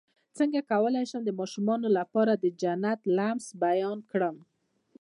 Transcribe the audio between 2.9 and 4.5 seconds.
د لمس بیان کړم